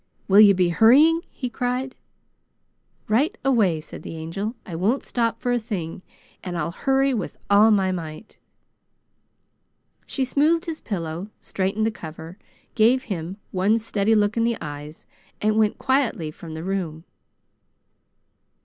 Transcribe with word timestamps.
Will 0.27 0.39
you 0.39 0.55
be 0.55 0.69
hurrying?" 0.69 1.21
he 1.29 1.47
cried. 1.47 1.95
"Right 3.07 3.37
away," 3.45 3.79
said 3.79 4.01
the 4.01 4.15
Angel. 4.17 4.55
"I 4.65 4.73
won't 4.75 5.03
stop 5.03 5.39
for 5.39 5.51
a 5.51 5.59
thing, 5.59 6.01
and 6.43 6.57
I'll 6.57 6.71
hurry 6.71 7.13
with 7.13 7.37
all 7.51 7.69
my 7.69 7.91
might." 7.91 8.39
She 10.07 10.25
smoothed 10.25 10.65
his 10.65 10.81
pillow, 10.81 11.29
straightened 11.39 11.85
the 11.85 11.91
cover, 11.91 12.39
gave 12.73 13.03
him 13.13 13.37
one 13.51 13.77
steady 13.77 14.15
look 14.15 14.35
in 14.35 14.43
the 14.43 14.57
eyes, 14.59 15.05
and 15.39 15.59
went 15.59 15.77
quietly 15.77 16.31
from 16.31 16.55
the 16.55 16.63
room. 16.63 17.03